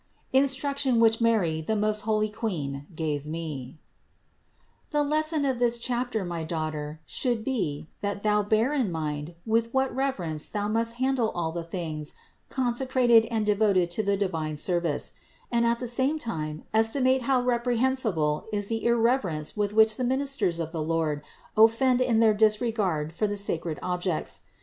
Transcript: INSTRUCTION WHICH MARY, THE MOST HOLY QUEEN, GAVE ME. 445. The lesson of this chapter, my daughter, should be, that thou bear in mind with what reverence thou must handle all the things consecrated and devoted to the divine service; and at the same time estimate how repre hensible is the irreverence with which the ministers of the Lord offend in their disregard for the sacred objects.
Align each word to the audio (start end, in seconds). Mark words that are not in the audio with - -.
INSTRUCTION 0.33 0.99
WHICH 0.99 1.21
MARY, 1.21 1.61
THE 1.61 1.75
MOST 1.75 2.01
HOLY 2.09 2.27
QUEEN, 2.29 2.87
GAVE 2.95 3.23
ME. 3.23 3.77
445. 4.89 4.89
The 4.89 5.03
lesson 5.15 5.45
of 5.45 5.59
this 5.59 5.77
chapter, 5.77 6.25
my 6.25 6.43
daughter, 6.43 6.99
should 7.05 7.43
be, 7.43 7.87
that 8.01 8.23
thou 8.23 8.41
bear 8.41 8.73
in 8.73 8.91
mind 8.91 9.35
with 9.45 9.71
what 9.71 9.95
reverence 9.95 10.49
thou 10.49 10.67
must 10.67 10.95
handle 10.95 11.29
all 11.35 11.51
the 11.51 11.61
things 11.63 12.15
consecrated 12.49 13.25
and 13.29 13.45
devoted 13.45 13.91
to 13.91 14.01
the 14.01 14.17
divine 14.17 14.57
service; 14.57 15.13
and 15.51 15.67
at 15.67 15.77
the 15.77 15.87
same 15.87 16.17
time 16.17 16.63
estimate 16.73 17.21
how 17.21 17.39
repre 17.39 17.77
hensible 17.77 18.45
is 18.51 18.69
the 18.69 18.83
irreverence 18.83 19.55
with 19.55 19.71
which 19.71 19.97
the 19.97 20.03
ministers 20.03 20.59
of 20.59 20.71
the 20.71 20.81
Lord 20.81 21.21
offend 21.55 22.01
in 22.01 22.19
their 22.19 22.33
disregard 22.33 23.13
for 23.13 23.27
the 23.27 23.37
sacred 23.37 23.77
objects. 23.83 24.39